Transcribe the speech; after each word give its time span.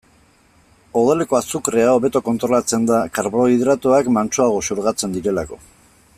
Odoleko 1.01 1.37
azukrea 1.39 1.91
hobeto 1.97 2.21
kontrolatzen 2.31 2.89
da, 2.93 3.03
karbohidratoak 3.19 4.11
mantsoago 4.19 4.65
xurgatzen 4.71 5.15
direlako. 5.19 5.63